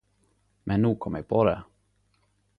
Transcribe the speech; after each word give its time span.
Men 0.71 0.81
no 0.85 0.91
kom 1.05 1.19
eg 1.21 1.29
på 1.35 1.43
det. 1.51 1.55